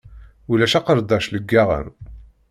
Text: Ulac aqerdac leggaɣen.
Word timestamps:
Ulac 0.51 0.73
aqerdac 0.79 1.25
leggaɣen. 1.33 1.87